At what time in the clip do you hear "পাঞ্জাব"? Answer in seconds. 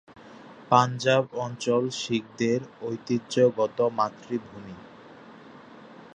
0.71-1.23